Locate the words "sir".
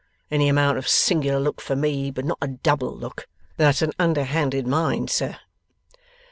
5.11-5.37